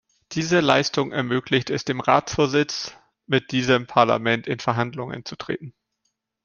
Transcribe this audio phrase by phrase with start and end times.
[0.31, 2.95] Diese Leistung ermöglicht es dem Ratsvorsitz,
[3.27, 5.75] mit diesem Parlament in Verhandlungen zu treten.